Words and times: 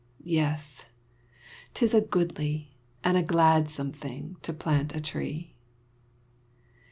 Yes, 0.23 0.85
'tis 1.75 1.93
a 1.93 2.01
goodly, 2.01 2.75
and 3.03 3.15
a 3.17 3.21
gladsome 3.21 3.91
thing 3.91 4.35
To 4.41 4.51
plant 4.51 4.95
a 4.95 4.99
tree. 4.99 5.53